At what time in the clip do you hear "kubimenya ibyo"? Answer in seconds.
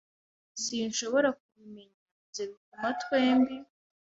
1.39-2.43